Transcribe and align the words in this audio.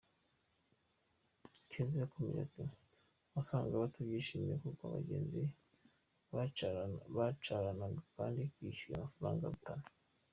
Keza 1.71 1.97
yakomeje 2.03 2.39
ati 2.47 2.65
“Wasangaga 3.33 3.83
batabyishimiye 3.83 4.55
kuko 4.63 4.81
abagenzi 4.85 5.41
bicaranaga 6.31 7.99
kandi 8.15 8.41
bishyuye 8.61 8.95
amafaranga 8.97 9.43
arutana. 9.45 9.87